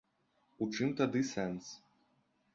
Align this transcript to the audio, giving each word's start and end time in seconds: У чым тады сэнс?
У 0.65 0.67
чым 0.77 0.89
тады 1.03 1.23
сэнс? 1.33 1.69